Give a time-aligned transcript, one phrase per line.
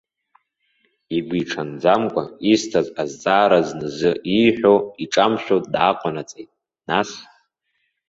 [1.15, 6.49] Игәиҽанӡамкәа исҭаз азҵаара зназы ииҳәо иҿамшәо дааҟанаҵеит,
[6.87, 7.09] нас.